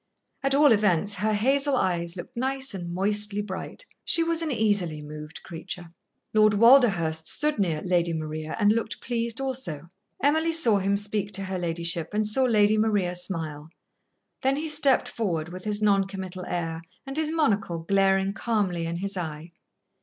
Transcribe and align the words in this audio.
At 0.41 0.55
all 0.55 0.71
events, 0.71 1.13
her 1.13 1.33
hazel 1.35 1.75
eyes 1.75 2.15
looked 2.15 2.35
nice 2.35 2.73
and 2.73 2.91
moistly 2.91 3.43
bright. 3.43 3.85
She 4.03 4.23
was 4.23 4.41
an 4.41 4.49
easily 4.49 4.99
moved 4.99 5.43
creature. 5.43 5.91
Lord 6.33 6.55
Walderhurst 6.55 7.27
stood 7.27 7.59
near 7.59 7.83
Lady 7.85 8.11
Maria 8.11 8.55
and 8.59 8.71
looked 8.71 8.99
pleased 8.99 9.39
also. 9.39 9.91
Emily 10.23 10.53
saw 10.53 10.79
him 10.79 10.97
speak 10.97 11.31
to 11.33 11.43
her 11.43 11.59
ladyship 11.59 12.15
and 12.15 12.25
saw 12.25 12.45
Lady 12.45 12.79
Maria 12.79 13.15
smile. 13.15 13.69
Then 14.41 14.55
he 14.55 14.69
stepped 14.69 15.07
forward, 15.07 15.49
with 15.49 15.65
his 15.65 15.83
non 15.83 16.07
committal 16.07 16.45
air 16.47 16.81
and 17.05 17.15
his 17.15 17.29
monocle 17.29 17.77
glaring 17.77 18.33
calmly 18.33 18.87
in 18.87 18.95
his 18.95 19.15
eye. 19.15 19.51